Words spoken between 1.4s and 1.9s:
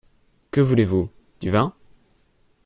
du vin?